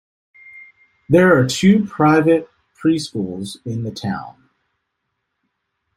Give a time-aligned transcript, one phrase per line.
[1.09, 4.49] There are two private pre-schools in the town.